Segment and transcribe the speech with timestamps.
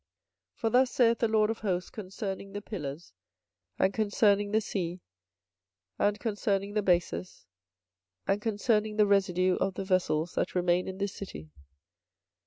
[0.55, 3.13] 24:027:019 For thus saith the LORD of hosts concerning the pillars,
[3.77, 4.99] and concerning the sea,
[5.99, 7.45] and concerning the bases,
[8.27, 11.51] and concerning the residue of the vessels that remain in this city.